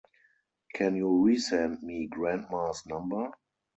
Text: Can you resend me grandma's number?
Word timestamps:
Can 0.73 0.95
you 0.95 1.05
resend 1.09 1.83
me 1.83 2.07
grandma's 2.07 2.87
number? 2.87 3.29